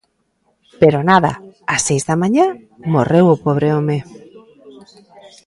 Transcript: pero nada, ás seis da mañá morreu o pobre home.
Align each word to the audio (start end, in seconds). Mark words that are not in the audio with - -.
pero 0.81 0.99
nada, 1.11 1.31
ás 1.73 1.81
seis 1.87 2.03
da 2.09 2.19
mañá 2.23 2.45
morreu 2.93 3.25
o 3.35 3.39
pobre 3.45 3.67
home. 3.75 3.97